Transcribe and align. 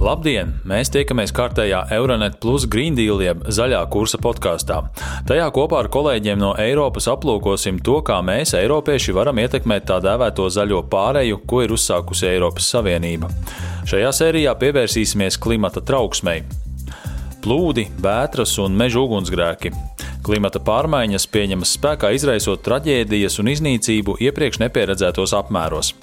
Labdien! 0.00 0.54
Mēs 0.64 0.88
tiekamies 0.88 1.28
kārtējā 1.36 1.82
Euronet 1.92 2.38
Plus 2.40 2.64
Green 2.72 2.94
Deal 2.96 3.20
jeb 3.20 3.42
zaļā 3.52 3.82
kursa 3.92 4.16
podkāstā. 4.22 4.78
Tajā 5.28 5.48
kopā 5.52 5.82
ar 5.82 5.90
kolēģiem 5.92 6.40
no 6.40 6.54
Eiropas 6.56 7.04
aplūkosim 7.12 7.82
to, 7.84 7.98
kā 8.06 8.16
mēs, 8.24 8.54
Eiropieši, 8.56 9.12
varam 9.12 9.42
ietekmēt 9.44 9.84
tā 9.90 9.98
dēvēto 10.00 10.48
zaļo 10.56 10.80
pāreju, 10.88 11.42
ko 11.44 11.60
ir 11.66 11.76
uzsākusi 11.76 12.30
Eiropas 12.30 12.72
Savienība. 12.72 13.28
Šajā 13.92 14.14
sērijā 14.22 14.56
pievērsīsimies 14.62 15.36
klimata 15.36 15.84
trauksmei. 15.84 16.46
Plūdi, 17.44 17.90
vētras 18.00 18.56
un 18.64 18.80
meža 18.80 19.04
ugunsgrēki. 19.04 19.76
Klimata 20.20 20.60
pārmaiņas 20.60 21.24
pieņemas 21.32 21.70
spēkā, 21.78 22.10
izraisot 22.12 22.60
traģēdijas 22.66 23.38
un 23.40 23.48
iznīcību 23.54 24.18
iepriekš 24.20 24.58
nepieredzētos 24.60 25.32
apmēros. 25.38 25.94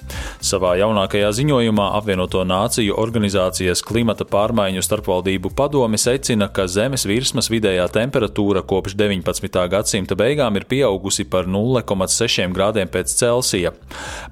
Savā 0.42 0.72
jaunākajā 0.80 1.28
ziņojumā 1.38 1.86
apvienoto 1.94 2.42
nāciju 2.42 2.96
organizācijas 2.98 3.84
klimata 3.86 4.26
pārmaiņu 4.26 4.82
starpvaldību 4.82 5.52
padome 5.54 6.00
secina, 6.02 6.48
ka 6.50 6.66
Zemes 6.66 7.06
virsmas 7.06 7.46
vidējā 7.52 7.86
temperatūra 7.94 8.64
kopš 8.66 8.96
19. 8.98 9.60
gadsimta 9.70 10.18
beigām 10.18 10.58
ir 10.58 10.66
pieaugusi 10.66 11.22
par 11.30 11.46
0,6 11.46 12.50
grādiem 12.58 12.90
pēc 12.90 13.14
Celsija. 13.20 13.72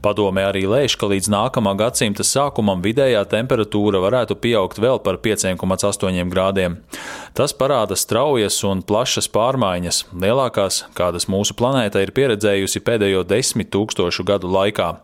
Padome 0.03 0.49
arī 0.49 0.65
lēš, 0.67 0.99
ka 0.99 1.13
līdz 1.15 1.31
nākamā 1.31 1.77
gadsimta 1.79 2.27
sākumam 2.27 2.83
vidējā 2.83 3.23
temperatūra 3.31 4.03
varētu 4.03 4.35
pieaugt 4.43 4.83
vēl 4.83 4.99
par 5.07 5.23
5,8 5.23 6.27
grādiem. 6.35 6.81
Tas 7.39 7.55
parāda 7.55 7.95
straujas 7.95 8.59
un 8.67 8.83
plašas 8.83 9.31
pārmaiņas 9.31 9.76
pārmaiņas, 9.77 10.07
lielākās, 10.17 10.87
kādas 10.97 11.29
mūsu 11.29 11.55
planēta 11.55 12.01
ir 12.01 12.13
pieredzējusi 12.13 12.81
pēdējo 12.81 13.25
desmit 13.29 13.71
tūkstošu 13.71 14.25
gadu 14.25 14.49
laikā. 14.49 15.03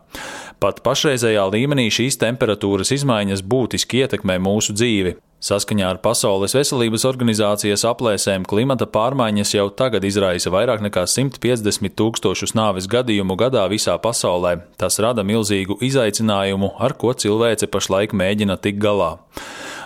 Pat 0.59 0.81
pašreizējā 0.81 1.43
līmenī 1.51 1.91
šīs 1.91 2.17
temperatūras 2.17 2.91
izmaiņas 2.91 3.43
būtiski 3.43 4.03
ietekmē 4.03 4.39
mūsu 4.39 4.73
dzīvi. 4.73 5.17
Saskaņā 5.43 5.89
ar 5.91 5.97
Pasaules 5.99 6.55
veselības 6.55 7.03
organizācijas 7.03 7.83
aplēsēm 7.83 8.45
klimata 8.47 8.87
pārmaiņas 8.87 9.53
jau 9.57 9.67
tagad 9.69 10.05
izraisa 10.07 10.49
vairāk 10.49 10.79
nekā 10.81 11.03
150 11.03 11.93
tūkstošus 11.99 12.55
nāves 12.55 12.87
gadījumu 12.87 13.35
gadā 13.35 13.67
visā 13.67 13.97
pasaulē. 13.99 14.61
Tas 14.79 15.01
rada 15.03 15.25
milzīgu 15.27 15.81
izaicinājumu, 15.83 16.77
ar 16.79 16.95
ko 16.95 17.11
cilvēce 17.11 17.67
pašlaik 17.67 18.15
mēģina 18.15 18.57
tikt 18.63 18.79
galā. 18.79 19.17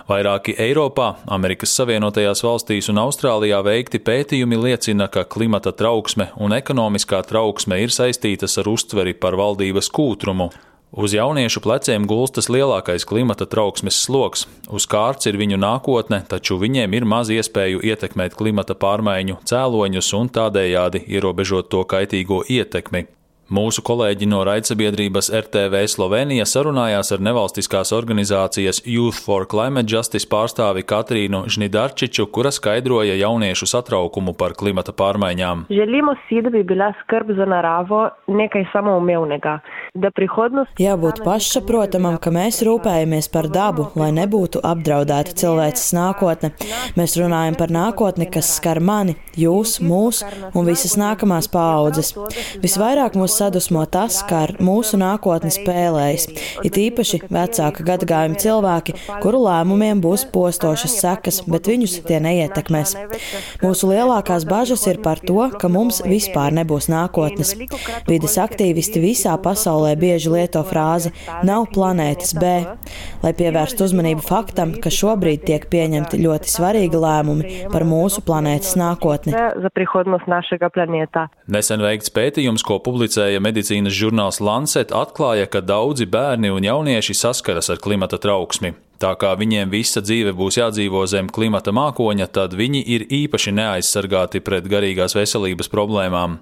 Vairāki 0.08 0.54
Eiropā, 0.56 1.18
Amerikas 1.28 1.74
Savienotajās 1.76 2.40
valstīs 2.40 2.86
un 2.88 2.96
Austrālijā 3.02 3.58
veikti 3.60 3.98
pētījumi 4.00 4.56
liecina, 4.56 5.04
ka 5.12 5.26
klimata 5.28 5.74
trauksme 5.76 6.30
un 6.40 6.54
ekonomiskā 6.56 7.20
trauksme 7.28 7.76
ir 7.82 7.92
saistītas 7.92 8.56
ar 8.62 8.70
uztveri 8.72 9.12
par 9.12 9.36
valdības 9.36 9.90
kūtrumu. 9.92 10.48
Uz 10.96 11.12
jauniešu 11.12 11.60
pleciem 11.60 12.06
gulstas 12.08 12.48
lielākais 12.48 13.04
klimata 13.04 13.44
trauksmes 13.44 13.98
sloks. 14.06 14.46
Uz 14.72 14.88
kārts 14.88 15.28
ir 15.28 15.36
viņu 15.36 15.60
nākotne, 15.60 16.22
taču 16.24 16.56
viņiem 16.56 16.96
ir 16.96 17.04
maz 17.04 17.28
iespēju 17.28 17.84
ietekmēt 17.84 18.32
klimata 18.40 18.78
pārmaiņu 18.80 19.42
cēloņus 19.44 20.10
un 20.16 20.32
tādējādi 20.32 21.04
ierobežot 21.04 21.68
to 21.68 21.84
kaitīgo 21.84 22.40
ietekmi. 22.48 23.04
Mūsu 23.48 23.80
kolēģi 23.80 24.26
no 24.28 24.42
raidsabiedrības 24.44 25.30
RTV 25.32 25.78
Slovenija 25.88 26.44
sarunājās 26.44 27.14
ar 27.14 27.22
nevalstiskās 27.24 27.94
organizācijas 27.96 28.82
Youth 28.84 29.22
for 29.24 29.46
Climate 29.48 29.88
Justice 29.88 30.28
pārstāvi 30.28 30.82
Katrīnu 30.84 31.46
Žnidarčiču, 31.48 32.26
kura 32.28 32.52
skaidroja 32.52 33.16
jauniešu 33.16 33.64
satraukumu 33.72 34.34
par 34.36 34.52
klimata 34.52 34.92
pārmaiņām. 34.92 35.62
Jābūt 40.84 41.22
pašsaprotamam, 41.24 42.20
ka 42.20 42.34
mēs 42.34 42.60
rūpējamies 42.68 43.30
par 43.32 43.48
dabu, 43.48 43.88
lai 43.96 44.10
nebūtu 44.18 44.60
apdraudēta 44.60 45.32
cilvēces 45.40 45.96
nākotne. 45.96 46.52
Mēs 47.00 47.16
runājam 47.16 47.56
par 47.56 47.72
nākotni, 47.72 48.28
kas 48.28 48.52
skar 48.60 48.84
mani, 48.84 49.16
jūs, 49.40 49.78
mūs 49.80 50.20
un 50.52 50.68
visas 50.68 50.98
nākamās 51.00 51.48
paaudzes. 51.48 52.12
Visvairāk 52.60 53.16
mūs 53.16 53.37
sadusmo 53.38 53.84
tas, 53.90 54.20
kā 54.28 54.44
ar 54.46 54.54
mūsu 54.62 54.98
nākotni 55.00 55.50
spēlējas. 55.54 56.26
It 56.66 56.78
īpaši 56.80 57.22
vecāka 57.30 57.84
gadagājuma 57.86 58.38
cilvēki, 58.42 58.96
kuru 59.22 59.42
lēmumiem 59.46 60.02
būs 60.04 60.26
postošas 60.32 60.98
sekas, 61.02 61.40
bet 61.48 61.70
viņus 61.70 61.98
tie 62.08 62.20
neietekmēs. 62.24 62.94
Mūsu 63.62 63.90
lielākās 63.92 64.46
bažas 64.48 64.86
ir 64.90 65.00
par 65.04 65.22
to, 65.22 65.40
ka 65.60 65.70
mums 65.72 66.00
vispār 66.06 66.54
nebūs 66.56 66.90
nākotnes. 66.92 67.54
Vides 68.08 68.38
aktīvisti 68.40 69.02
visā 69.02 69.36
pasaulē 69.42 69.94
bieži 69.98 70.32
lieto 70.32 70.62
frāzi 70.66 71.12
nav 71.46 71.68
planētas 71.74 72.34
B, 72.38 72.54
lai 73.22 73.34
pievērstu 73.38 73.86
uzmanību 73.88 74.24
faktam, 74.26 74.74
ka 74.82 74.92
šobrīd 74.92 75.46
tiek 75.48 75.68
pieņemti 75.70 76.20
ļoti 76.24 76.52
svarīgi 76.52 77.02
lēmumi 77.02 77.54
par 77.72 77.86
mūsu 77.88 78.22
planētas 78.26 78.74
nākotni. 78.80 79.34
Nesen 81.48 81.82
veikts 81.84 82.12
pētījums, 82.14 82.64
ko 82.66 82.78
publicēja 82.84 83.27
publicēja 83.28 83.40
medicīnas 83.44 83.92
žurnāls 83.92 84.40
Lancet, 84.40 84.92
atklāja, 84.92 85.46
ka 85.46 85.60
daudzi 85.60 86.06
bērni 86.06 86.50
un 86.50 86.64
jaunieši 86.64 87.14
saskaras 87.14 87.68
ar 87.68 87.78
klimata 87.78 88.16
trauksmi. 88.16 88.72
Tā 88.98 89.14
kā 89.20 89.36
viņiem 89.36 89.70
visa 89.70 90.00
dzīve 90.00 90.32
būs 90.32 90.58
jādzīvo 90.58 91.04
zem 91.06 91.28
klimata 91.28 91.70
mākoņa, 91.70 92.26
tad 92.32 92.54
viņi 92.56 92.82
ir 92.86 93.04
īpaši 93.04 93.52
neaizsargāti 93.52 94.40
pret 94.40 94.64
garīgās 94.64 95.14
veselības 95.14 95.68
problēmām. 95.68 96.38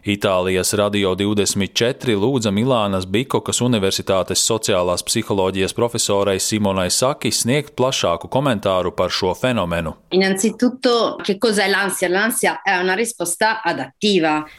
Itālijas 0.00 0.72
Radio 0.80 1.12
24 1.12 2.14
lūdza 2.16 2.48
Milānas 2.56 3.04
Bikokas 3.04 3.58
Universitātes 3.60 4.40
sociālās 4.48 5.04
psiholoģijas 5.04 5.74
profesorai 5.76 6.38
Simonai 6.40 6.86
Saki 6.88 7.28
sniegt 7.28 7.74
plašāku 7.76 8.30
komentāru 8.32 8.94
par 8.96 9.12
šo 9.12 9.34
fenomenu. 9.36 9.92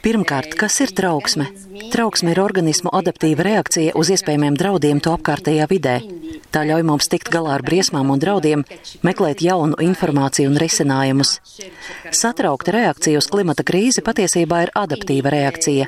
Pirmkārt, 0.06 0.54
kas 0.62 0.78
ir 0.86 0.94
trauksme? 0.94 1.50
Trauksme 1.90 2.36
ir 2.36 2.44
organismu 2.44 2.94
adaptīva 2.94 3.48
reakcija 3.50 3.98
uz 3.98 4.14
iespējamiem 4.14 4.60
draudiem 4.62 5.02
to 5.02 5.16
apkārtējā 5.18 5.66
vidē. 5.74 5.98
Tā 6.54 6.62
ļauj 6.68 6.86
mums 6.86 7.10
tikt 7.10 7.32
galā 7.34 7.56
ar 7.58 7.66
briesmām 7.66 8.14
un 8.14 8.22
draudiem, 8.22 8.64
meklēt 9.02 9.42
jaunu 9.42 9.78
informāciju 9.82 10.52
un 10.52 10.62
risinājumus. 10.62 11.38
Satraukta 12.14 12.76
reakcija 12.76 13.18
uz 13.18 13.28
klimata 13.32 13.66
krīzi 13.66 14.04
patiesībā 14.06 14.66
ir 14.68 14.74
adaptīva 14.78 15.31
reakcija. 15.32 15.88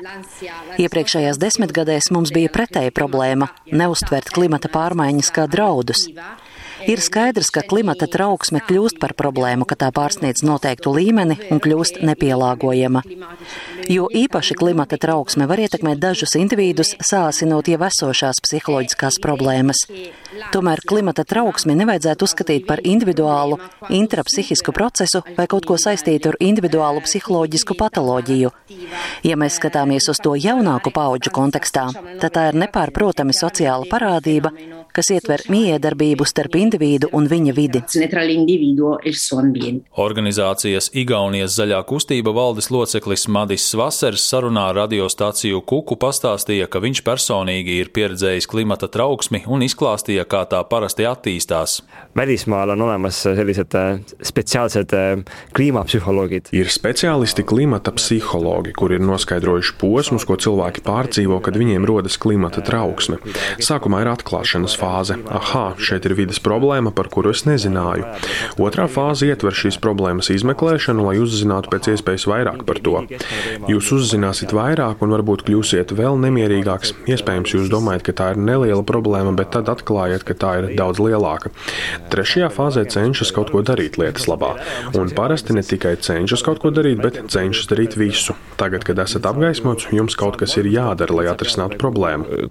Iepriekšējās 0.80 1.40
desmitgadēs 1.40 2.10
mums 2.14 2.32
bija 2.34 2.52
pretēja 2.54 2.94
problēma- 2.94 3.50
neustvert 3.80 4.32
klimata 4.34 4.68
pārmaiņas 4.72 5.30
kā 5.34 5.46
draudus. 5.50 6.08
Ir 6.84 7.00
skaidrs, 7.00 7.48
ka 7.54 7.62
klimata 7.64 8.06
trauksme 8.10 8.60
kļūst 8.64 8.98
par 9.00 9.14
problēmu, 9.16 9.64
ka 9.68 9.76
tā 9.78 9.88
pārsniedz 9.94 10.44
noteiktu 10.44 10.92
līmeni 10.92 11.36
un 11.54 11.60
kļūst 11.62 12.02
nepielāgojama. 12.04 13.02
Jo 13.88 14.08
īpaši 14.12 14.56
klimata 14.58 14.98
trauksme 15.00 15.46
var 15.48 15.60
ietekmēt 15.64 16.00
dažus 16.00 16.36
individus, 16.40 16.94
sāsinot 17.04 17.68
jau 17.68 17.80
esošās 17.88 18.40
psiholoģiskās 18.44 19.20
problēmas. 19.24 19.84
Tomēr 20.52 20.82
klimata 20.88 21.24
trauksmi 21.28 21.76
nevajadzētu 21.78 22.28
uzskatīt 22.28 22.66
par 22.68 22.82
individuālu, 22.84 23.58
intrapsihisku 23.88 24.74
procesu 24.76 25.22
vai 25.38 25.46
kaut 25.50 25.68
ko 25.68 25.78
saistītu 25.80 26.32
ar 26.32 26.40
individuālu 26.40 27.04
psiholoģisku 27.04 27.76
patoloģiju. 27.80 28.52
Ja 29.24 29.38
mēs 29.40 29.60
skatāmies 29.60 30.08
uz 30.12 30.20
to 30.24 30.34
jaunāku 30.36 30.92
pauģu 30.94 31.32
kontekstā, 31.34 31.90
tad 32.20 32.36
tā 32.36 32.48
ir 32.50 32.60
nepārprotami 32.64 33.36
sociāla 33.36 33.88
parādība, 33.90 34.52
kas 34.94 35.10
ietver 35.10 35.42
miedarbību 35.50 36.26
starp 36.28 36.54
individu 36.58 37.08
un 37.16 37.26
viņa 37.30 37.54
vidi. 37.56 37.80
Organizācijas 40.04 40.90
Igaunijas 40.94 41.56
zaļā 41.58 41.80
kustība 41.88 42.34
valdes 42.36 42.70
loceklis 42.70 43.26
Madis 43.28 43.66
Vasers 43.78 44.26
sarunā 44.30 44.68
radiostaciju 44.76 45.62
Kuku 45.66 45.98
pastāstīja, 46.00 46.68
ka 46.70 46.82
viņš 46.84 47.02
personīgi 47.06 47.80
ir 47.82 47.90
pieredzējis 47.94 48.48
klimata 48.50 48.88
trauksmi 48.92 49.42
un 49.50 49.66
izklāstīja, 49.66 50.26
kā 50.30 50.44
tā 50.50 50.62
parasti 50.70 51.08
attīstās. 51.10 51.80
Välismaal 52.14 52.76
on 52.76 52.86
olemas 52.86 53.18
sellised 53.24 53.74
äh, 53.74 53.98
spetsiaalsed 54.22 54.94
äh, 54.94 55.24
kliimapsühholoogid. 55.56 56.52
Ir 56.54 56.70
speciālisti 56.70 57.42
klimata 57.46 57.90
psihologi, 57.96 58.74
kuri 58.78 59.00
ir 59.00 59.06
noskaidrojuši 59.08 59.74
posmus, 59.80 60.26
ko 60.28 60.38
cilvēki 60.38 60.84
pārdzīvo, 60.86 61.40
kad 61.42 61.58
viņiem 61.58 61.86
rodas 61.88 62.20
klimata 62.22 62.62
trauksme. 62.64 63.18
Sākumā 63.58 64.04
ir 64.04 64.12
atklāšanas 64.14 64.78
fāze- 64.84 65.16
aha, 65.38 65.64
šeit 65.78 66.04
ir 66.04 66.14
vidas 66.14 66.38
problēma, 66.38 66.92
par 66.94 67.08
kuru 67.08 67.30
es 67.30 67.44
nezināju. 67.48 68.04
Otrā 68.60 68.86
fāze 68.90 69.28
ietver 69.30 69.56
šīs 69.56 69.80
problēmas 69.80 70.30
izmeklēšanu, 70.34 71.04
lai 71.08 71.16
uzzinātu 71.22 71.70
pēc 71.72 71.90
iespējas 71.94 72.26
vairāk 72.28 72.64
par 72.68 72.78
to. 72.84 72.96
Jūs 73.70 73.92
uzzināsiet 73.96 74.52
vairāk 74.52 75.02
un 75.02 75.14
varbūt 75.14 75.44
kļūsiet 75.48 75.94
vēl 75.96 76.18
nemierīgāks. 76.20 76.92
Iespējams, 77.08 77.54
jūs 77.56 77.70
domājat, 77.72 78.02
ka 78.02 78.12
tā 78.12 78.30
ir 78.34 78.36
neliela 78.36 78.84
problēma, 78.84 79.34
bet 79.36 79.52
tad 79.54 79.70
atklājat, 79.72 80.24
ka 80.24 80.34
tā 80.34 80.52
ir 80.60 80.76
daudz 80.76 80.98
lielāka. 80.98 81.50
Trešajā 82.10 82.50
fāzē 82.52 82.84
cenšas 82.88 83.32
kaut 83.34 83.50
ko 83.54 83.62
darīt 83.62 83.98
lietas 84.00 84.26
labā. 84.30 84.54
Un 84.94 85.10
parasti 85.10 85.54
ne 85.56 85.62
tikai 85.62 85.96
cenšas 85.96 86.44
kaut 86.44 86.60
ko 86.62 86.70
darīt, 86.74 87.00
bet 87.02 87.20
cenšas 87.32 87.70
darīt 87.70 87.96
visu. 87.96 88.34
Tagad, 88.60 88.84
kad 88.86 88.98
esat 89.02 89.26
apgaismots, 89.26 89.88
jums 89.94 90.16
kaut 90.18 90.36
kas 90.40 90.56
ir 90.60 90.68
jādara, 90.70 91.14
lai 91.14 91.26
atrisinātu 91.32 91.78
problēmu. 91.80 92.48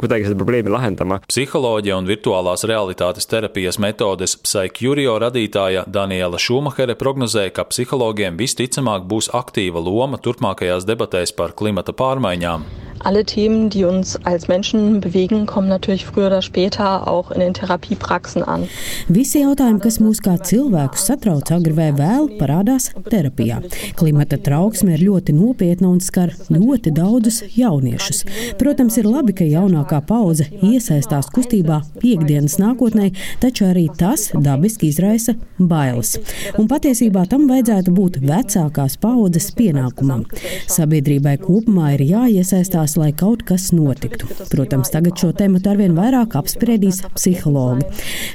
Psiholoģija 1.30 1.98
un 2.02 2.10
virtuālās 2.24 2.64
realitātes 2.64 3.28
terapijas 3.28 3.78
metodes 3.80 4.38
Psycurio 4.38 5.18
radītāja 5.20 5.84
Daniela 5.88 6.40
Šumahere 6.40 6.96
prognozēja, 6.96 7.52
ka 7.52 7.66
psihologiem 7.68 8.38
visticamāk 8.40 9.04
būs 9.04 9.30
aktīva 9.34 9.84
loma 9.84 10.18
turpmākajās 10.18 10.88
debatēs 10.88 11.36
par 11.36 11.52
klimata 11.52 11.92
pārmaiņām. 11.92 12.83
Alle 13.04 13.26
Themen, 13.26 13.70
die 13.70 13.84
uns 13.84 14.18
als 14.24 14.48
Menschen 14.48 15.02
bewegen, 15.02 15.46
kommen 15.46 15.68
natürlich 15.68 16.06
früher 16.06 16.28
oder 16.28 16.42
später 16.42 17.08
auch 17.08 17.32
in 17.32 17.42
den 17.42 17.54
Therapiepraxen 17.54 18.44
an. 18.44 18.68
Visi 19.12 19.42
jautājumi, 19.44 19.82
kas 19.84 20.00
mūs 20.00 20.22
kā 20.24 20.38
cilvēkus 20.40 21.04
satrauc, 21.10 21.52
agri 21.52 21.74
vai 21.76 21.90
vēl, 21.98 22.30
parādās 22.40 22.92
terapijā. 23.12 23.60
Klimata 24.00 24.40
trauksme 24.40 24.96
ir 24.96 25.04
ļoti 25.04 25.36
nopietna 25.36 25.90
un 25.92 26.00
skar 26.00 26.32
ļoti 26.48 26.94
daudzus 26.96 27.42
jauniešus. 27.58 28.24
Protams, 28.62 28.98
ir 29.02 29.10
labi, 29.10 29.36
ka 29.36 29.48
jaunākā 29.48 30.00
paudze 30.08 30.48
iesaistās 30.64 31.28
kustībā 31.36 31.82
piekdienas 32.00 32.56
nākotnē, 32.62 33.12
taču 33.44 33.68
arī 33.68 33.90
tas 34.00 34.30
dabiski 34.32 34.94
izraisa 34.94 35.36
bailes. 35.60 36.16
Un 36.56 36.72
patiesībā 36.72 37.26
tam 37.28 37.50
vajadzētu 37.52 37.92
būt 38.00 38.22
vecākās 38.24 38.96
paudzes 39.04 39.52
pienākumam. 39.60 40.24
Sabiedrībai 40.72 41.36
kopumā 41.44 41.94
ir 41.98 42.08
jāiesaistās 42.14 42.93
jāskatās, 42.94 42.98
lai 42.98 43.12
kaut 43.14 43.44
kas 43.44 43.72
notiktu. 43.72 44.28
Protams, 44.52 44.92
tagad 44.92 45.18
šo 45.18 45.34
tēmu 45.34 45.62
arvien 45.68 45.96
vairāk 45.96 46.36
apspriedīs 46.36 47.04
psihologi. 47.16 47.86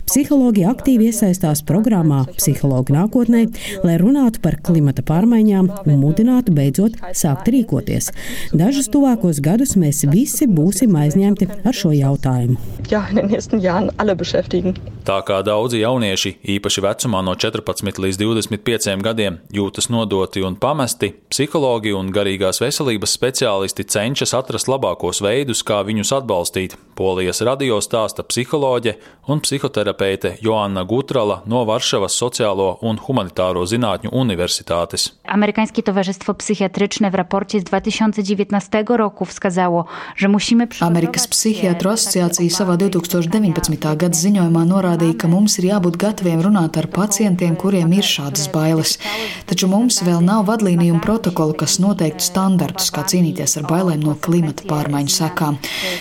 Psihologi 0.07 0.65
aktīvi 0.67 1.11
iesaistās 1.11 1.63
programmā 1.63 2.27
Psihologi 2.37 2.93
nākotnē, 2.93 3.49
lai 3.85 3.99
runātu 3.99 4.41
par 4.41 4.59
klimata 4.63 5.03
pārmaiņām 5.03 5.71
un 5.87 6.01
mudinātu 6.01 6.53
beidzot 6.53 6.99
sākt 7.13 7.49
rīkoties. 7.49 8.11
Dažus 8.53 8.89
tuvākos 8.89 9.41
gadus 9.41 9.77
mēs 9.77 10.05
visi 10.11 10.47
būsim 10.47 10.97
aizņemti 10.97 11.49
ar 11.65 11.75
šo 11.75 11.93
jautājumu. 11.93 12.59
Jā, 12.91 13.07
Tā 15.09 15.23
kā 15.25 15.39
daudzi 15.41 15.79
jaunieši, 15.81 16.35
īpaši 16.53 16.83
vecumā 16.85 17.23
no 17.25 17.33
14 17.33 17.97
līdz 18.05 18.19
25 18.21 19.01
gadiem, 19.01 19.39
jūtas 19.57 19.87
nodoti 19.89 20.43
un 20.45 20.59
pamesti, 20.61 21.15
psihologi 21.33 21.95
un 21.97 22.11
garīgās 22.13 22.61
veselības 22.61 23.15
speciālisti 23.17 23.87
cenšas 23.89 24.35
atrast 24.37 24.69
labākos 24.69 25.23
veidus, 25.25 25.63
kā 25.65 25.81
viņus 25.89 26.13
atbalstīt. 26.19 26.77
Polijas 26.99 27.41
radio 27.47 27.79
stāsta 27.81 28.21
psiholoģe 28.27 28.99
un 29.33 29.41
psihoterapeite 29.41 30.35
Joanna 30.45 30.85
Gutrala 30.85 31.39
no 31.49 31.63
Varšavas 31.65 32.13
Sociālo 32.13 32.75
un 32.85 33.01
Humanitāro 33.01 33.65
zinātņu 33.65 34.13
universitātes. 34.13 35.15
Amerykańskie 35.25 35.83
Towarzystwo 35.83 36.35
Psychiatryczne 36.35 37.11
w 37.11 37.15
raporcie 37.15 37.61
z 37.61 37.65
2019 37.65 38.85
roku 38.89 39.25
wskazało, 39.25 39.85
że 40.17 40.29
musimy 40.29 40.69
Amerikas 40.81 41.29
Psihiatru 41.29 41.91
asociācija 41.97 42.51
savā 42.53 42.77
2019. 42.77 43.97
gada 43.97 44.17
ziņojumā 44.19 44.69
norādīja, 44.99 45.19
ka 45.19 45.29
mums 45.29 45.59
ir 45.59 45.69
jābūt 45.69 45.97
gataviem 45.99 46.41
runāt 46.43 46.77
ar 46.77 46.89
pacientiem, 46.89 47.57
kuriem 47.57 47.93
ir 47.93 48.03
šādas 48.03 48.49
bailes. 48.51 48.99
Taču 49.47 49.69
mums 49.69 50.03
vēl 50.03 50.21
nav 50.23 50.47
vadlīniju 50.49 50.97
un 50.97 51.01
protokolu, 51.01 51.55
kas 51.55 51.79
noteiktu 51.79 52.25
standartus, 52.25 52.91
kā 52.91 53.05
cīnīties 53.07 53.59
ar 53.59 53.67
bailēm 53.69 54.03
no 54.03 54.17
klimata 54.19 54.67
pārmaiņu 54.69 55.13
sekām. 55.13 55.59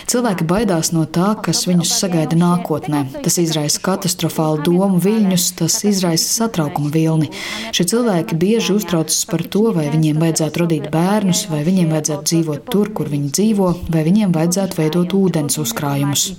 Cilvēki 0.07 0.47
baidās 0.47 0.91
no 0.93 1.05
tā, 1.05 1.35
kas 1.43 1.67
viņus 1.67 1.93
sagaida 1.99 2.37
nākotnē. 2.37 3.21
Tas 3.23 3.37
izraisa 3.37 3.81
katastrofālu 3.85 4.63
domu 4.65 4.99
viļņus, 5.03 5.45
tas 5.59 5.77
izraisa 5.85 6.27
satraukuma 6.41 6.91
vilni. 6.93 7.29
Šie 7.71 7.85
cilvēki 7.93 8.37
bieži 8.39 8.73
uztraucas 8.77 9.23
par 9.29 9.45
to, 9.45 9.67
vai 9.75 9.87
viņiem 9.93 10.17
vajadzētu 10.21 10.63
radīt 10.63 10.89
bērnus, 10.93 11.45
vai 11.51 11.61
viņiem 11.67 11.93
vajadzētu 11.93 12.31
dzīvot 12.31 12.67
tur, 12.73 12.91
kur 12.97 13.11
viņi 13.11 13.31
dzīvo, 13.37 13.69
vai 13.93 14.05
viņiem 14.07 14.33
vajadzētu 14.35 14.81
veidot 14.81 15.17
ūdens 15.17 15.59
uzkrājumus. 15.61 16.29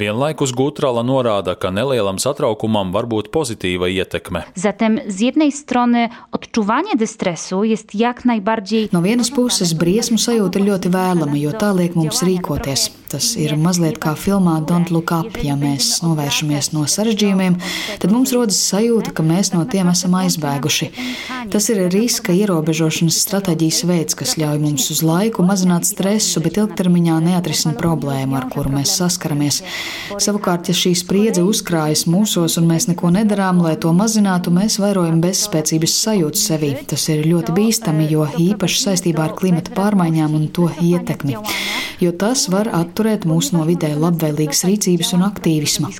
Vienlaikus 0.00 0.53
Gutrala 0.54 1.02
norāda, 1.02 1.56
ka 1.58 1.70
nelielam 1.74 2.20
satraukumam 2.22 2.94
var 2.94 3.08
būt 3.10 3.30
pozitīva 3.34 3.90
ietekme. 3.90 4.44
Zatem 4.54 5.00
z 5.06 5.34
jednej 5.34 5.50
strony 5.52 6.08
odczuwanie 6.30 6.94
dystresu 6.96 7.64
jest 7.64 7.94
jak 7.94 8.24
najbardziej. 8.24 8.88
No 8.92 9.02
vienas 9.02 9.30
puses 9.30 9.74
briesmu 9.74 10.18
sajūta 10.18 10.62
ir 10.62 10.70
ļoti 10.70 10.88
vēlama, 10.94 11.36
jo 11.38 11.52
tā 11.58 11.74
liek 11.74 11.98
mums 11.98 12.22
rīkoties. 12.22 13.03
Tas 13.14 13.28
ir 13.38 13.52
mazliet 13.54 14.00
kā 14.02 14.16
filmā 14.18 14.56
Don't 14.66 14.90
Look 14.90 15.12
Up. 15.14 15.36
Ja 15.46 15.54
mēs 15.54 16.00
novēršamies 16.02 16.72
no 16.74 16.82
sarežģījumiem, 16.90 17.54
tad 18.02 18.10
mums 18.10 18.32
rodas 18.34 18.58
sajūta, 18.58 19.12
ka 19.14 19.22
mēs 19.22 19.52
no 19.52 19.60
tiem 19.70 19.86
esam 19.92 20.16
aizbēguši. 20.18 20.88
Tas 21.52 21.68
ir 21.70 21.78
riska 21.92 22.34
ierobežošanas 22.34 23.20
stratēģijas 23.22 23.78
veids, 23.86 24.16
kas 24.18 24.32
ļauj 24.40 24.58
mums 24.64 24.88
uz 24.90 25.04
laiku 25.06 25.44
mazināt 25.46 25.86
stresu, 25.86 26.42
bet 26.42 26.58
ilgtermiņā 26.58 27.20
neatrisina 27.28 27.76
problēmu, 27.78 28.34
ar 28.34 28.48
kuru 28.50 28.72
mēs 28.74 28.96
saskaramies. 28.98 29.60
Savukārt, 30.18 30.72
ja 30.72 30.74
šī 30.74 30.96
spriedze 30.98 31.46
uzkrājas 31.46 32.08
mūsos 32.10 32.58
un 32.58 32.66
mēs 32.72 32.88
neko 32.90 33.12
nedarām, 33.14 33.62
lai 33.62 33.76
to 33.78 33.94
mazinātu, 33.94 34.50
mēs 34.58 34.80
vairojam 34.82 35.22
bezspēcības 35.22 35.96
sajūtu 36.08 36.42
sevī. 36.42 36.72
Tas 36.90 37.06
ir 37.14 37.22
ļoti 37.30 37.54
bīstami, 37.54 38.10
jo 38.10 38.26
īpaši 38.48 38.82
saistībā 38.88 39.28
ar 39.28 39.38
klimata 39.38 39.70
pārmaiņām 39.78 40.34
un 40.34 40.50
to 40.50 40.66
ietekmi, 40.82 41.38
jo 42.04 42.12
tas 42.20 42.46
var 42.52 42.68
atturēt 42.74 43.24
mūs 43.28 43.52
no 43.54 43.64
vidē 43.68 43.94
labvēlīgas 43.96 44.64
rīcības 44.68 45.14
un 45.16 45.24
aktīvisma. 45.28 45.90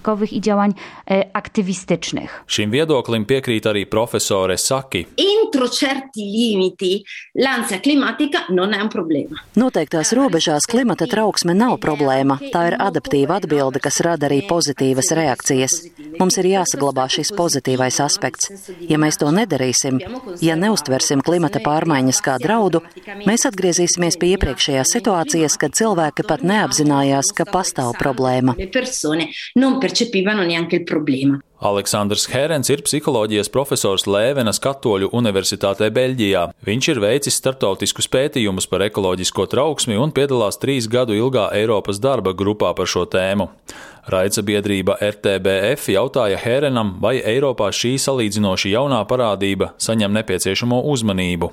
Šim 2.47 2.75
viedoklim 2.75 3.25
piekrīt 3.29 3.69
arī 3.71 3.85
profesore 3.91 4.57
Saki. 4.61 5.05
Entro 5.25 5.69
certi 5.69 6.25
limiti 6.31 6.93
l'ansia 7.41 7.81
climatica 7.81 8.45
non 8.51 8.75
è 8.75 8.81
un 8.83 8.89
problema. 8.89 9.41
Noteiktās 9.57 10.13
robežās 10.17 10.67
klimata 10.71 11.07
trauksme 11.11 11.55
nav 11.57 11.79
problēma. 11.83 12.39
Tā 12.53 12.67
ir 12.71 12.79
adaptīva 12.79 13.39
atbilde, 13.41 13.81
kas 13.83 14.01
rada 14.05 14.29
arī 14.29 14.43
pozitīvas 14.49 15.13
reakcijas. 15.17 15.79
Mums 16.19 16.39
ir 16.43 16.51
jāsaglabā 16.53 17.07
šis 17.13 17.33
pozitīvais 17.37 18.01
aspekts. 18.05 18.51
Ja 18.89 18.99
mēs 19.01 19.19
to 19.21 19.31
nedarīsim, 19.35 20.01
ja 20.45 20.59
neustversim 20.59 21.23
klimata 21.25 21.63
pārmaiņas 21.65 22.23
kā 22.25 22.37
draudu, 22.43 22.83
mēs 23.25 23.47
atgriezīsimies 23.49 24.19
pie 24.21 24.35
iepriekšējās 24.35 24.95
situācijas, 24.99 25.59
kad 25.61 25.75
cilvēki 25.75 25.94
pat 26.31 26.43
neapzinājās, 26.47 27.33
ka 27.37 27.47
pastāv 27.49 27.95
problēma. 28.01 28.57
Aleksandrs 31.63 32.27
Herens 32.33 32.69
ir 32.73 32.83
psiholoģijas 32.83 33.49
profesors 33.55 34.09
Lēvenas 34.11 34.59
Katoļu 34.63 35.13
Universitātē 35.15 35.87
Beļģijā. 35.95 36.49
Viņš 36.67 36.89
ir 36.91 37.01
veicis 37.05 37.39
starptautiskus 37.39 38.11
pētījumus 38.11 38.67
par 38.67 38.83
ekoloģisko 38.89 39.47
trauksmi 39.55 39.95
un 39.95 40.11
piedalās 40.17 40.59
trīs 40.59 40.91
gadu 40.91 41.15
ilgā 41.15 41.53
Eiropas 41.55 42.03
darba 42.03 42.35
grupā 42.35 42.75
par 42.75 42.91
šo 42.91 43.07
tēmu. 43.07 43.49
Raidsabiedrība 44.11 44.99
RTBF 45.01 45.89
jautāja 45.95 46.37
Herenam, 46.43 46.97
vai 47.01 47.15
Eiropā 47.25 47.71
šī 47.73 47.95
salīdzinoši 48.03 48.75
jaunā 48.75 48.99
parādība 49.09 49.71
saņem 49.81 50.13
nepieciešamo 50.19 50.83
uzmanību. 50.93 51.53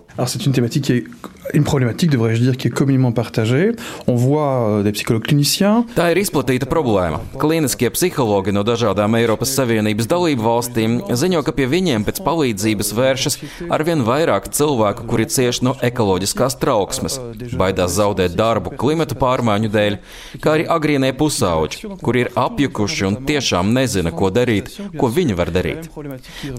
Une 1.54 1.64
problématique, 1.66 2.12
devrais-je 2.12 2.44
dire, 2.44 2.56
qui 2.56 2.68
est 2.68 2.72
communément 2.72 3.12
partagée. 3.12 3.72
On 4.08 4.16
voit 4.16 4.84
des 4.84 4.92
psychologues 4.94 5.26
cliniciens. 5.26 5.84
Tā 5.98 6.12
ir 6.14 6.22
izplatīta 6.22 6.68
problēma. 6.70 7.20
Klīniskie 7.42 7.90
psihologi 7.92 8.54
no 8.56 8.64
dažādām 8.64 9.18
Eiropas 9.20 9.52
Savienības 9.58 9.91
dalību 10.12 10.44
valstīm 10.46 10.98
ziņo, 11.18 11.42
ka 11.46 11.54
pie 11.56 11.68
viņiem 11.72 12.06
pēc 12.08 12.22
palīdzības 12.26 12.92
vēršas 12.98 13.38
arvien 13.74 14.04
vairāk 14.08 14.50
cilvēku, 14.56 15.06
kuri 15.10 15.28
cieš 15.32 15.62
no 15.68 15.76
ekoloģiskās 15.84 16.58
trauksmes, 16.62 17.18
baidās 17.60 17.96
zaudēt 17.98 18.36
darbu 18.40 18.76
klimata 18.80 19.18
pārmaiņu 19.20 19.72
dēļ, 19.74 19.98
kā 20.44 20.56
arī 20.56 20.68
agrīnie 20.78 21.12
pusauģi, 21.18 21.96
kuri 22.02 22.26
ir 22.26 22.32
apjukuši 22.40 23.08
un 23.10 23.20
tiešām 23.28 23.74
nezina, 23.76 24.14
ko 24.16 24.32
darīt, 24.34 24.72
ko 24.98 25.12
viņi 25.12 25.38
var 25.38 25.52
darīt. 25.54 25.90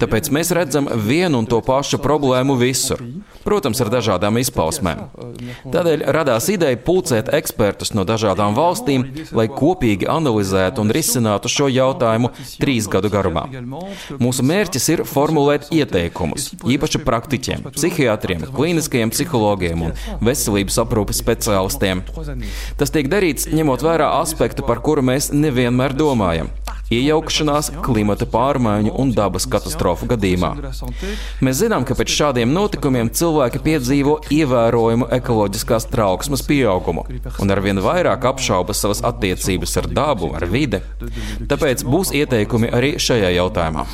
Tāpēc 0.01 0.31
mēs 0.35 0.53
redzam 0.55 0.89
vienu 1.07 1.43
un 1.43 1.49
to 1.49 1.61
pašu 1.65 2.01
problēmu 2.03 2.59
visur. 2.61 3.01
Protams, 3.43 3.81
ar 3.83 3.91
dažādām 3.91 4.39
izpausmēm. 4.41 5.03
Tādēļ 5.73 6.05
radās 6.15 6.47
ideja 6.53 6.79
pulcēt 6.79 7.31
ekspertus 7.35 7.93
no 7.97 8.05
dažādām 8.07 8.55
valstīm, 8.57 9.05
lai 9.35 9.47
kopīgi 9.51 10.07
analizētu 10.09 10.83
un 10.83 10.93
risinātu 10.95 11.51
šo 11.51 11.67
jautājumu 11.71 12.31
trīs 12.61 12.87
gadu 12.91 13.11
garumā. 13.13 13.45
Mūsu 14.23 14.45
mērķis 14.47 14.89
ir 14.95 15.05
formulēt 15.09 15.69
ieteikumus 15.75 16.51
īpaši 16.63 17.03
praktiķiem, 17.03 17.67
psihiatriem, 17.75 18.47
klīniskajiem 18.55 19.13
psihologiem 19.13 19.87
un 19.89 19.95
veselības 20.23 20.79
aprūpes 20.85 21.19
speciālistiem. 21.23 22.05
Tas 22.79 22.93
tiek 22.95 23.11
darīts 23.11 23.49
ņemot 23.51 23.83
vērā 23.85 24.13
aspektu, 24.21 24.65
par 24.67 24.83
kuru 24.85 25.03
mēs 25.11 25.31
nevienmēr 25.35 25.95
domājam 25.97 26.51
iejaukšanās 26.91 27.71
klimata 27.83 28.27
pārmaiņu 28.29 28.93
un 28.99 29.13
dabas 29.15 29.47
katastrofu 29.49 30.07
gadījumā. 30.11 30.51
Mēs 31.43 31.61
zinām, 31.61 31.85
ka 31.87 31.95
pēc 31.97 32.11
šādiem 32.17 32.53
notikumiem 32.53 33.11
cilvēki 33.13 33.61
piedzīvo 33.63 34.17
ievērojumu 34.33 35.09
ekoloģiskās 35.17 35.87
trauksmes 35.91 36.43
pieaugumu 36.47 37.05
un 37.43 37.53
arvien 37.53 37.79
vairāk 37.83 38.27
apšauba 38.33 38.75
savas 38.77 39.03
attiecības 39.05 39.77
ar 39.81 39.89
dabu, 39.93 40.31
ar 40.35 40.45
vidi. 40.49 40.81
Tāpēc 41.49 41.85
būs 41.87 42.13
ieteikumi 42.17 42.71
arī 42.73 42.93
šajā 43.01 43.31
jautājumā. 43.37 43.85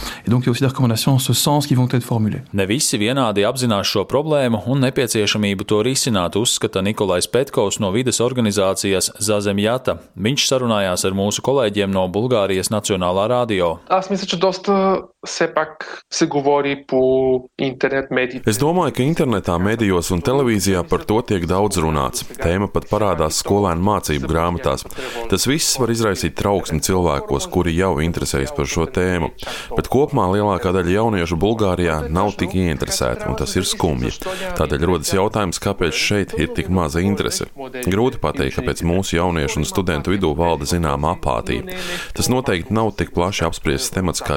Ne 2.54 2.66
visi 2.70 3.00
vienādi 3.02 3.46
apzinās 3.48 3.90
šo 3.90 4.06
problēmu 4.10 4.64
un 4.70 4.84
nepieciešamību 4.86 5.68
to 5.70 5.82
risināt, 5.86 6.38
uzskata 6.40 6.84
Nikolais 6.86 7.28
Petkovs 7.32 7.80
no 7.84 7.92
vides 7.96 8.22
organizācijas 8.24 9.12
Zazemjata. 9.24 10.00
Viņš 10.20 10.48
sarunājās 10.50 11.06
ar 11.08 11.18
mūsu 11.18 11.44
kolēģiem 11.46 11.94
no 11.94 12.06
Bulgārijas 12.12 12.72
Nacionālā 12.80 13.28
radio. 13.28 13.76
A, 13.92 14.00
mi 14.10 14.16
se 14.18 14.40
dosta 14.40 15.04
все 15.27 15.55
пак 15.55 16.03
се 16.13 16.27
говори 16.27 16.85
по 16.87 17.43
интернет 17.59 18.11
медиите. 18.11 18.51
Es 18.51 18.59
domāju, 18.61 18.93
ka 18.93 19.03
internetā, 19.03 19.57
medijos 19.59 20.11
un 20.13 20.21
televīzijā 20.25 20.85
par 20.89 21.05
to 21.09 21.21
tiek 21.25 21.47
daudz 21.49 21.81
runāts. 21.81 22.25
Tēma 22.37 22.69
pat 22.73 22.87
parādās 22.91 23.41
skolēnu 23.41 23.81
mācību 23.85 24.29
grāmatās. 24.29 24.85
Tas 25.31 25.47
viss 25.49 25.79
var 25.81 25.93
izraisīt 25.95 26.37
trauksmi 26.39 26.83
cilvēkos, 26.85 27.49
kuri 27.53 27.75
jau 27.77 27.97
interesējas 28.05 28.53
par 28.57 28.69
šo 28.69 28.85
tēmu. 28.85 29.33
Bet 29.75 29.89
kopumā 29.93 30.29
lielākā 30.35 30.75
daļa 30.77 30.95
jauniešu 30.99 31.39
Bulgārijā 31.41 31.97
nav 32.13 32.35
tik 32.41 32.55
ieinteresēti, 32.61 33.29
un 33.31 33.39
tas 33.41 33.57
ir 33.57 33.65
skumji. 33.69 34.13
Tādēļ 34.59 34.87
rodas 34.91 35.15
jautājums, 35.17 35.63
kāpēc 35.63 35.97
šeit 35.97 36.37
ir 36.39 36.53
tik 36.57 36.69
maza 36.69 37.01
interese. 37.01 37.49
Grūti 37.89 38.21
pateikt, 38.21 38.59
kāpēc 38.61 38.85
mūsu 38.85 39.17
jauniešu 39.19 39.63
un 39.63 39.69
studentu 39.69 40.13
vidū 40.15 40.35
valda 40.37 40.69
zināma 40.69 41.15
apātija. 41.17 41.79
Tas 42.15 42.29
noteikti 42.33 42.77
nav 42.77 42.93
tik 42.99 43.15
plaši 43.17 43.49
apspriests 43.49 43.95
temats 43.95 44.23
kā 44.25 44.37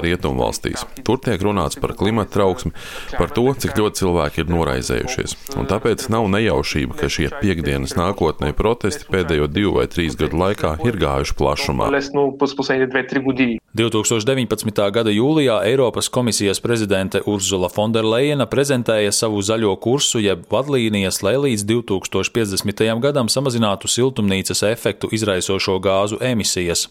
Rietumvalstīs. 0.73 1.05
Tur 1.05 1.19
tiek 1.23 1.43
runāts 1.43 1.79
par 1.81 1.95
klimata 1.99 2.33
trauksmi, 2.37 2.73
par 3.17 3.33
to, 3.35 3.45
cik 3.59 3.77
ļoti 3.79 4.03
cilvēki 4.03 4.43
ir 4.43 4.51
noraizējušies. 4.53 5.37
Un 5.59 5.69
tāpēc 5.71 6.07
nav 6.13 6.29
nejaušība, 6.33 6.97
ka 6.97 7.11
šie 7.13 7.29
piekdienas 7.41 7.97
nākotnē 7.99 8.53
protesti 8.57 9.09
pēdējo 9.11 9.49
divu 9.51 9.77
vai 9.81 9.87
trīs 9.91 10.17
gadu 10.19 10.39
laikā 10.39 10.77
ir 10.87 10.99
gājuši 11.01 11.37
plašumā. 11.39 11.91
2019. 13.73 14.83
gada 14.93 15.13
jūlijā 15.13 15.59
Eiropas 15.65 16.11
komisijas 16.13 16.61
prezidente 16.61 17.23
Urzula 17.27 17.71
Fonderleina 17.73 18.47
prezentēja 18.47 19.13
savu 19.17 19.41
zaļo 19.43 19.73
kursu, 19.81 20.21
jeb 20.21 20.45
vadlīnijas, 20.53 21.23
lai 21.25 21.39
līdz 21.41 21.65
2050. 21.71 22.85
gadam 23.01 23.31
samazinātu 23.33 23.89
siltumnīcas 23.89 24.63
efektu 24.69 25.09
izraisošo 25.13 25.79
gāzu 25.83 26.21
emisijas. 26.23 26.89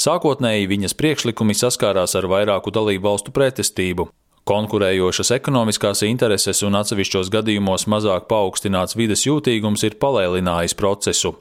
Sākotnēji 0.00 0.70
viņa 0.70 0.80
Viņas 0.80 0.96
priekšlikumi 0.96 1.52
saskārās 1.52 2.14
ar 2.16 2.24
vairāku 2.24 2.70
dalību 2.72 3.04
valstu 3.04 3.19
pretestību. 3.28 4.08
Konkurējošas 4.48 5.34
ekonomiskās 5.36 6.00
intereses 6.08 6.64
un 6.64 6.78
atsevišķos 6.80 7.28
gadījumos 7.30 7.84
mazāk 7.92 8.24
paaugstināts 8.30 8.96
vides 8.96 9.26
jūtīgums 9.28 9.84
ir 9.84 9.98
palēlinājis 10.00 10.74
procesu. 10.80 11.36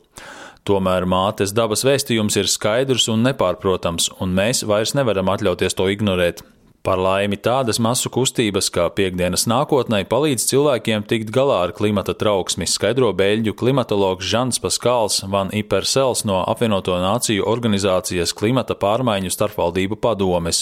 Tomēr 0.67 1.07
mātes 1.09 1.55
dabas 1.55 1.85
vēstījums 1.87 2.35
ir 2.37 2.51
skaidrs 2.51 3.07
un 3.09 3.23
nepārprotams, 3.25 4.11
un 4.19 4.35
mēs 4.35 4.65
vairs 4.67 4.93
nevaram 4.99 5.31
atļauties 5.31 5.79
to 5.79 5.87
ignorēt. 5.89 6.43
Par 6.79 6.95
laimi 6.95 7.35
tādas 7.35 7.75
masu 7.83 8.07
kustības 8.07 8.69
kā 8.71 8.85
piekdienas 8.95 9.43
nākotnē 9.51 10.05
palīdz 10.07 10.45
cilvēkiem 10.47 11.03
tikt 11.09 11.31
galā 11.35 11.57
ar 11.65 11.73
klimata 11.75 12.13
trauksmi, 12.15 12.63
skaidro 12.71 13.09
beļģu 13.19 13.51
klimatologs 13.59 14.23
Žants 14.23 14.61
Paskāls 14.63 15.17
Van 15.27 15.51
Ipersels 15.51 16.23
no 16.23 16.37
apvienoto 16.47 16.95
nāciju 17.03 17.43
organizācijas 17.51 18.31
klimata 18.31 18.77
pārmaiņu 18.79 19.31
starpvaldību 19.33 19.97
padomes. 19.99 20.61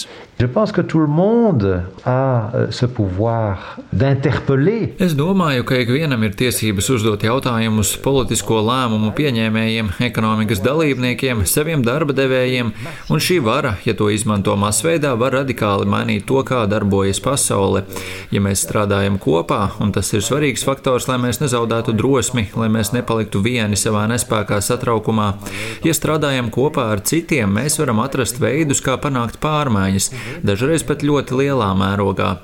Es 4.98 5.14
domāju, 5.14 5.68
ka 5.70 5.78
ikvienam 5.84 6.26
ir 6.26 6.34
tiesības 6.38 6.90
uzdot 6.96 7.28
jautājumus 7.28 7.94
politisko 8.02 8.58
lēmumu 8.66 9.12
pieņēmējiem, 9.14 9.94
ekonomikas 10.10 10.66
dalībniekiem, 10.66 11.46
saviem 11.46 11.86
darba 11.86 12.18
devējiem, 12.18 12.74
un 13.06 13.22
šī 13.22 13.38
vara, 13.46 13.76
ja 13.86 13.94
to 13.94 14.10
izmanto 14.10 14.58
masveidā, 14.58 15.14
var 15.14 15.38
radikāli 15.38 15.86
mainīt 15.86 16.17
mainīt 16.18 16.26
to, 16.26 16.42
kā 16.44 16.66
darbojas 16.68 17.20
pasaule. 17.20 17.84
Ja 18.30 18.40
mēs 18.40 18.64
strādājam 18.66 19.18
kopā, 19.18 19.78
un 19.80 19.92
tas 19.92 20.12
ir 20.12 20.22
svarīgs 20.22 20.64
faktors, 20.64 21.08
lai 21.08 21.18
mēs 21.18 21.40
nezaudētu 21.40 21.94
drosmi, 21.94 22.50
lai 22.56 22.68
mēs 22.68 22.92
nepaliktu 22.92 23.40
vieni 23.42 23.76
savā 23.76 24.06
nespējā 24.08 24.60
satraukumā, 24.60 25.38
ja 25.84 25.92
strādājam 25.92 26.50
kopā 26.50 26.92
ar 26.92 27.00
citiem, 27.00 27.50
mēs 27.52 27.78
varam 27.78 28.00
atrast 28.00 28.40
veidus, 28.40 28.80
kā 28.80 28.98
panākt 28.98 29.38
pārmaiņas, 29.40 30.10
dažreiz 30.42 30.84
pat 30.84 31.02
ļoti 31.02 31.34
lielā 31.38 31.72
mērogā. 31.74 32.38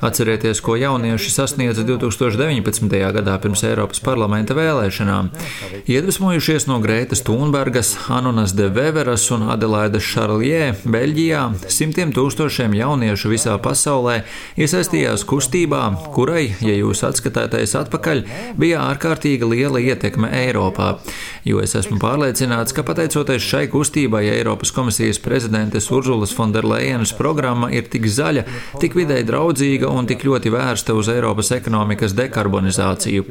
Atcerieties, 0.00 0.60
ko 0.60 0.76
jaunieši 0.76 1.30
sasniedza 1.30 1.84
2019. 1.84 2.88
gadā 2.88 3.38
pirms 3.38 3.64
Eiropas 3.64 4.00
parlamenta 4.00 4.54
vēlēšanām. 4.54 5.30
Iedvesmojušies 5.88 6.68
no 6.68 6.80
Grētas 6.82 7.24
Thunbergas, 7.26 7.96
Anunas 8.08 8.54
de 8.56 8.68
Veveras 8.68 9.28
un 9.34 9.48
Adelaidas 9.52 10.04
Šarlie, 10.04 10.74
Beļģijā, 10.84 11.44
simtiem 11.72 12.12
tūkstošiem 12.14 12.76
jauniešu 12.78 13.07
jauniešu 13.08 13.30
visā 13.32 13.54
pasaulē 13.62 14.22
iesaistījās 14.60 15.24
kustībā, 15.28 15.82
kurai, 16.12 16.52
ja 16.60 16.74
jūs 16.76 17.02
atskatāties 17.06 17.74
atpakaļ, 17.78 18.22
bija 18.58 18.82
ārkārtīgi 18.90 19.48
liela 19.48 19.80
ietekme 19.80 20.28
Eiropā. 20.44 20.98
Jo 21.48 21.62
es 21.64 21.74
esmu 21.78 21.98
pārliecināts, 22.02 22.74
ka 22.76 22.84
pateicoties 22.84 23.42
šai 23.42 23.68
kustībai, 23.72 24.26
Eiropas 24.28 24.72
komisijas 24.74 25.20
prezidentes 25.22 25.88
Urzulas 25.90 26.34
Fonderlejenas 26.36 27.14
programma 27.16 27.70
ir 27.72 27.88
tik 27.88 28.08
zaļa, 28.12 28.44
tik 28.82 28.96
videi 28.98 29.24
draudzīga 29.24 29.88
un 29.88 30.08
tik 30.08 30.26
ļoti 30.28 30.52
vērsta 30.52 30.96
uz 30.98 31.08
Eiropas 31.08 31.52
ekonomikas 31.56 32.16
dekarbonizāciju. 32.18 33.24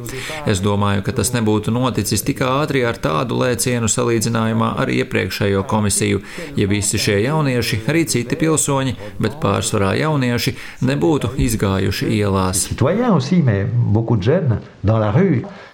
Es 0.49 0.63
domāju, 0.63 1.05
ka 1.05 1.13
tas 1.19 1.33
nebūtu 1.35 1.73
noticis 1.75 2.25
tik 2.25 2.41
ātri 2.47 2.81
ar 2.87 2.97
tādu 2.97 3.37
lēcienu 3.43 3.89
salīdzinājumā 3.91 4.73
ar 4.81 4.89
iepriekšējo 4.95 5.63
komisiju, 5.69 6.23
ja 6.57 6.69
visi 6.71 6.97
šie 7.01 7.19
jaunieši, 7.27 7.83
arī 7.91 8.07
citi 8.09 8.39
pilsoņi, 8.39 8.97
bet 9.21 9.37
pār 9.43 9.66
pārsvarā 9.67 9.97
jaunieši, 9.99 10.55
nebūtu 10.81 11.33
izgājuši 11.43 12.07
ielās. 12.15 12.67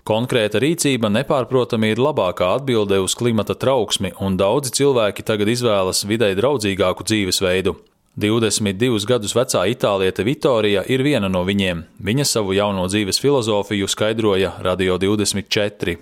Konkrēta 0.03 0.59
rīcība 0.59 1.11
nepārprotami 1.13 1.93
ir 1.93 2.01
labākā 2.01 2.55
atbilde 2.57 2.99
uz 2.99 3.15
klimata 3.15 3.55
trauksmi, 3.55 4.13
un 4.19 4.35
daudzi 4.35 4.73
cilvēki 4.81 5.23
tagad 5.23 5.47
izvēlas 5.53 6.03
videi 6.09 6.35
draudzīgāku 6.35 7.05
dzīvesveidu. 7.07 7.77
22 8.13 9.07
gadus 9.09 9.31
vecā 9.33 9.63
itāliete 9.65 10.21
Vitorija 10.21 10.83
ir 10.85 11.01
viena 11.01 11.25
no 11.33 11.39
viņiem. 11.47 11.79
Viņa 11.97 12.25
savu 12.29 12.53
jauno 12.53 12.83
dzīves 12.85 13.17
filozofiju 13.17 13.87
skaidroja 13.89 14.51
Radio 14.61 14.99
24. 15.01 15.95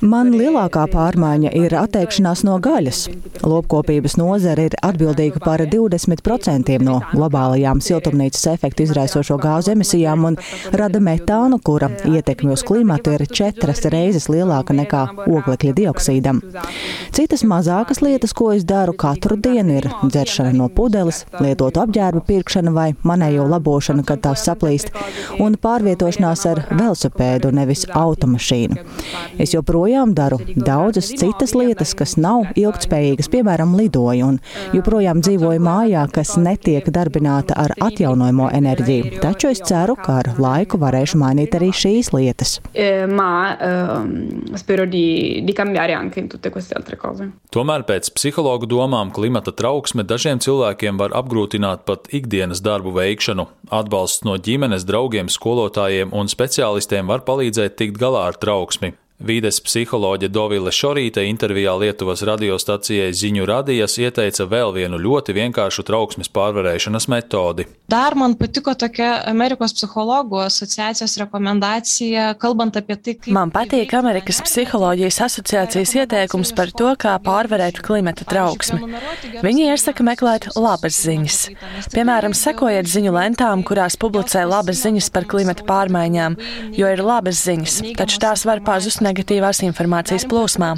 Man 0.00 0.30
lielākā 0.32 0.86
pārmaiņa 0.94 1.52
ir 1.60 1.76
atteikšanās 1.76 2.44
no 2.48 2.56
gaļas. 2.64 3.02
Lopkopības 3.44 4.16
nozare 4.16 4.70
ir 4.70 4.78
atbildīga 4.80 5.44
par 5.44 5.60
20% 5.60 6.80
no 6.80 7.02
globālajām 7.12 7.84
siltumnīcas 7.84 8.48
efektu 8.54 8.86
izraisošo 8.88 9.36
gāzu 9.44 9.74
emisijām 9.74 10.24
un 10.30 10.40
rada 10.72 11.04
metānu, 11.04 11.60
kura 11.60 11.92
ietekme 12.08 12.56
uz 12.56 12.64
klimatu 12.64 13.12
ir 13.18 13.26
četras 13.28 13.84
reizes 13.92 14.30
lielāka 14.32 14.72
nekā 14.72 15.04
oglekļa 15.26 15.76
dioksīdam. 15.82 16.40
Citas 17.12 17.44
mazāk 17.44 17.89
Labākas 17.90 18.06
lietas, 18.06 18.32
ko 18.38 18.52
es 18.54 18.62
daru 18.62 18.92
katru 18.94 19.34
dienu, 19.34 19.80
ir 19.80 19.86
dzeršana 20.04 20.52
no 20.54 20.68
pudeles, 20.70 21.24
lietotu 21.42 21.80
apģērbu 21.82 22.20
pirkšana 22.22 22.70
vai 22.70 22.92
manējo 23.02 23.48
labošana, 23.50 24.04
kad 24.06 24.20
tās 24.22 24.44
saplīst, 24.46 24.92
un 25.42 25.56
pārvietošanās 25.58 26.44
ar 26.46 26.60
velosipēdu, 26.70 27.50
nevis 27.50 27.88
automašīnu. 27.90 28.84
Es 29.42 29.56
joprojām 29.56 30.12
daru 30.14 30.38
daudzas 30.54 31.08
citas 31.18 31.56
lietas, 31.58 31.96
kas 31.98 32.14
nav 32.14 32.52
ilgtspējīgas, 32.54 33.30
piemēram, 33.32 33.74
lidoju, 33.80 34.28
un 34.36 34.38
joprojām 34.70 35.24
dzīvoju 35.26 35.58
mājā, 35.66 36.06
kas 36.14 36.36
netiek 36.38 36.86
darbināta 36.94 37.58
ar 37.58 37.74
atjaunojamo 37.74 38.52
enerģiju. 38.54 39.16
Taču 39.18 39.50
es 39.50 39.64
ceru, 39.66 39.98
ka 39.98 40.20
ar 40.20 40.30
laiku 40.38 40.78
varēšu 40.78 41.18
mainīt 41.24 41.58
arī 41.58 41.72
šīs 41.74 42.12
lietas. 42.14 42.60
Eh, 42.70 43.10
ma, 43.10 43.34
uh, 43.58 44.54
spero 44.62 44.86
di, 44.86 45.42
di 45.42 45.58
cambiare 45.58 45.98
anche 45.98 46.22
in 46.22 46.30
tutte 46.30 46.54
queste 46.54 46.78
altre 46.78 46.94
cose. 46.94 47.32
Tomēr 47.50 47.79
Tomēr 47.80 47.96
pēc 47.96 48.10
psihologu 48.12 48.66
domām 48.68 49.08
klimata 49.08 49.54
trauksme 49.56 50.04
dažiem 50.04 50.36
cilvēkiem 50.36 50.98
var 51.00 51.14
apgrūtināt 51.16 51.86
pat 51.88 52.10
ikdienas 52.12 52.60
darbu 52.60 52.92
veikšanu. 52.92 53.46
Atbalsts 53.72 54.26
no 54.28 54.36
ģimenes, 54.36 54.84
draugiem, 54.84 55.30
skolotājiem 55.32 56.12
un 56.12 56.28
speciālistiem 56.28 57.08
var 57.08 57.24
palīdzēt 57.24 57.78
tikt 57.80 57.96
galā 57.96 58.26
ar 58.28 58.36
trauksmi. 58.36 58.92
Vides 59.20 59.62
psiholoģe 59.64 60.28
Dovile 60.28 60.72
Šorīte 60.72 61.24
intervijā 61.24 61.72
Lietuvas 61.80 62.20
radiostacijai 62.28 63.14
Ziņu 63.16 63.48
radijas 63.48 63.96
ieteica 63.96 64.44
vēl 64.44 64.76
vienu 64.76 65.00
ļoti 65.00 65.36
vienkāršu 65.40 65.84
trauksmes 65.88 66.28
pārvarēšanas 66.36 67.08
metodi. 67.08 67.64
Dar 67.90 68.14
man 68.14 68.36
patiko 68.38 68.70
tokia 68.78 69.08
Amerikos 69.26 69.72
psichologų 69.74 70.38
asociacijos 70.44 71.16
rekomendācija, 71.24 72.28
kalbant 72.38 72.76
apie 72.78 72.94
tai, 72.94 73.14
kaip. 73.18 73.30
Man 73.34 73.50
patīk 73.50 73.90
Amerikas 73.98 74.38
psiholoģijas 74.46 75.18
asociācijas 75.26 75.94
ieteikums 75.98 76.52
par 76.54 76.70
to, 76.76 76.92
kā 77.00 77.16
pārvarēt 77.24 77.80
klimata 77.82 78.26
trauksmi. 78.30 78.78
Viņi 79.42 79.66
iesaka 79.72 80.06
meklēt 80.06 80.46
labas 80.54 81.00
ziņas. 81.02 81.38
Piemēram, 81.90 82.36
sekojiet 82.36 82.86
ziņu 82.90 83.14
lentām, 83.16 83.64
kurās 83.66 83.98
publicē 83.98 84.44
labas 84.46 84.84
ziņas 84.84 85.10
par 85.10 85.26
klimata 85.32 85.66
pārmaiņām, 85.66 86.38
jo 86.78 86.92
ir 86.94 87.02
labas 87.02 87.42
ziņas, 87.48 87.80
taču 87.98 88.22
tās 88.22 88.46
var 88.46 88.62
pazust 88.66 89.02
negatīvās 89.02 89.64
informācijas 89.66 90.28
plūsmā. 90.30 90.70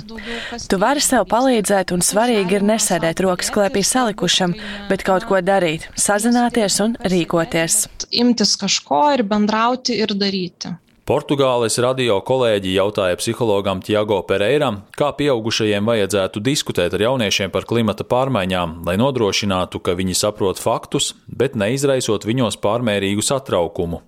Tu 0.64 0.80
vari 0.80 1.04
sev 1.04 1.28
palīdzēt, 1.28 1.92
un 1.92 2.00
svarīgi 2.08 2.56
ir 2.56 2.66
nesēdēt 2.72 3.20
rokas 3.26 3.52
klēpī 3.52 3.84
salikušam, 3.84 4.56
bet 4.88 5.04
kaut 5.04 5.28
ko 5.28 5.44
darīt, 5.44 5.90
sazināties 5.98 6.80
un 6.86 6.96
rīkoties. 7.08 7.86
Imtis 8.22 8.54
kažko 8.60 9.02
ir 9.16 9.24
bendrauti 9.28 9.96
ir 10.02 10.14
daryti. 10.18 10.74
Portugāles 11.02 11.74
radio 11.82 12.20
kolēģi 12.22 12.76
jautāja 12.76 13.16
psihologam 13.18 13.80
Tiago 13.82 14.20
Pereiram, 14.22 14.76
kā 14.94 15.08
pieaugušajiem 15.18 15.88
vajadzētu 15.90 16.38
diskutēt 16.46 16.94
ar 16.94 17.02
jauniešiem 17.02 17.50
par 17.50 17.64
klimata 17.66 18.06
pārmaiņām, 18.06 18.76
lai 18.86 18.94
nodrošinātu, 19.00 19.80
ka 19.82 19.96
viņi 19.98 20.14
saprot 20.14 20.60
faktus, 20.62 21.08
bet 21.26 21.56
neizraisot 21.58 22.22
viņos 22.22 22.54
pārmērīgu 22.62 23.24
satraukumu. 23.26 23.98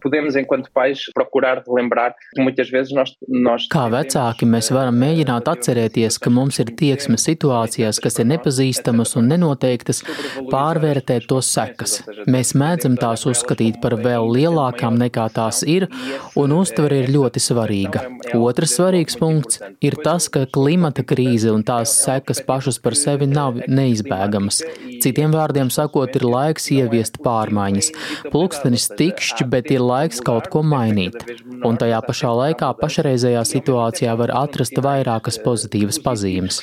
Kā 3.75 3.85
vecāki 3.97 4.49
mēs 4.55 4.71
varam 4.79 5.03
mēģināt 5.03 5.51
atcerēties, 5.51 6.21
ka 6.23 6.31
mums 6.31 6.63
ir 6.63 6.71
tieksme 6.79 7.19
situācijās, 7.19 7.99
kas 8.07 8.23
ir 8.23 8.31
nepazīstamas 8.37 9.17
un 9.19 9.33
nenoteiktas, 9.35 10.05
pārvērtēt 10.47 11.27
to 11.27 11.43
sekas. 11.43 12.05
Mēs 12.31 12.55
mēdzam 12.55 12.95
tās 13.03 13.27
uzskatīt 13.27 13.83
par 13.83 13.99
vēl 13.99 14.31
lielākām 14.39 14.95
nekā 15.03 15.27
tās 15.35 15.65
ir 15.67 15.91
un 16.39 16.55
uztvert 16.55 16.84
uztvere 16.85 17.05
ir 17.05 17.13
ļoti 17.15 17.41
svarīga. 17.41 18.03
Otrs 18.37 18.75
svarīgs 18.77 19.17
punkts 19.17 19.61
ir 19.81 19.97
tas, 20.05 20.29
ka 20.29 20.45
klimata 20.45 21.03
krīze 21.03 21.53
un 21.53 21.65
tās 21.65 21.95
sekas 22.05 22.43
pašas 22.45 22.79
par 22.79 22.95
sevi 22.95 23.27
nav 23.27 23.57
neizbēgamas. 23.69 24.61
Citiem 25.01 25.33
vārdiem 25.33 25.71
sakot, 25.73 26.13
ir 26.15 26.25
laiks 26.29 26.69
ieviest 26.75 27.23
pārmaiņas. 27.25 27.91
Pulkstenis 28.33 28.91
tikšķi, 28.99 29.49
bet 29.49 29.71
ir 29.73 29.81
laiks 29.81 30.21
kaut 30.21 30.51
ko 30.53 30.63
mainīt. 30.63 31.17
Un 31.65 31.81
tajā 31.81 32.03
pašā 32.05 32.35
laikā 32.37 32.75
pašreizējā 32.83 33.45
situācijā 33.49 34.17
var 34.21 34.35
atrast 34.45 34.77
vairākas 34.77 35.41
pozitīvas 35.41 36.03
pazīmes. 36.05 36.61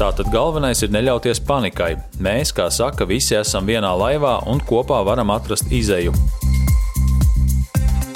Tātad 0.00 0.30
galvenais 0.32 0.80
ir 0.80 0.88
neļauties 0.94 1.42
panikai. 1.44 1.90
Mēs, 2.24 2.54
kā 2.56 2.70
saka, 2.72 3.04
visi 3.04 3.34
esam 3.36 3.66
vienā 3.68 3.90
laivā 4.00 4.38
un 4.48 4.62
kopā 4.64 5.02
varam 5.04 5.28
atrast 5.34 5.68
izēju. 5.68 6.14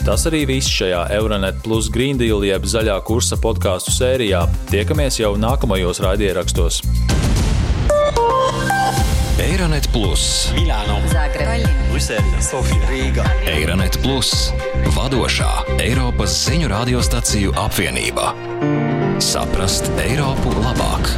Tas 0.05 0.25
arī 0.31 0.47
viss 0.49 0.73
šajā 0.73 1.03
Euronet 1.13 1.61
Plus 1.65 1.91
Green 1.93 2.17
Deal 2.17 2.41
jeb 2.45 2.65
zaļā 2.65 2.97
kursa 3.05 3.37
podkāstu 3.37 3.93
sērijā. 3.93 4.47
Tiekamies 4.73 5.21
jau 5.21 5.35
nākamajos 5.37 6.01
raidierakstos. 6.07 6.81
Eironet 9.45 9.91
Plus, 9.93 10.27
Milāno, 10.57 11.03
Zagreba, 11.13 11.69
Brisele, 11.93 12.41
Sofija, 12.41 12.81
Rīga. 12.89 13.29
Eironet 13.59 14.01
Plus, 14.01 14.33
vadošā 14.97 15.53
Eiropas 15.85 16.41
ziņu 16.49 16.73
radiostaciju 16.73 17.57
apvienība. 17.69 18.33
Saprast 19.21 19.93
Eiropu 20.01 20.57
labāk! 20.65 21.13